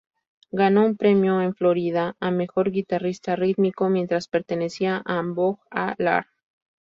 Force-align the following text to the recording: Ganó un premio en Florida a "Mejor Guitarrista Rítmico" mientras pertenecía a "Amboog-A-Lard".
Ganó 0.49 0.83
un 0.83 0.97
premio 0.97 1.41
en 1.41 1.53
Florida 1.53 2.15
a 2.19 2.31
"Mejor 2.31 2.71
Guitarrista 2.71 3.35
Rítmico" 3.35 3.87
mientras 3.87 4.27
pertenecía 4.27 5.03
a 5.05 5.19
"Amboog-A-Lard". 5.19 6.25